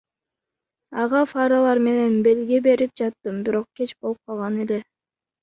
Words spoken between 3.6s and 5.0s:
кеч болуп калган эле.